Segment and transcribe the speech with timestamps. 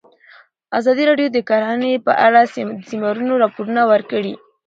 [0.79, 2.49] ازادي راډیو د کرهنه په اړه د
[2.89, 4.33] سیمینارونو راپورونه ورکړي.